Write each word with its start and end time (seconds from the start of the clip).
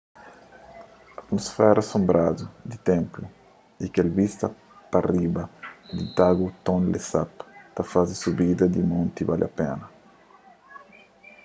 atumusfera 1.19 1.87
sonbradu 1.89 2.43
di 2.69 2.77
ténplu 2.89 3.25
y 3.83 3.85
kel 3.93 4.09
vista 4.19 4.47
pa 4.91 4.99
riba 5.11 5.43
di 5.95 6.01
lagu 6.17 6.47
tonle 6.65 6.99
sap 7.11 7.31
ta 7.75 7.81
faze 7.91 8.13
subida 8.23 8.65
di 8.69 8.81
monti 8.91 9.21
bali 9.29 9.47
pena 9.59 9.85